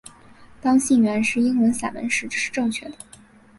[0.59, 2.95] 当信源是英文散文时这是正确的。